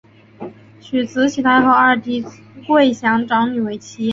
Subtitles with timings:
[0.79, 2.25] 娶慈禧太后二弟
[2.65, 4.09] 桂祥长女为妻。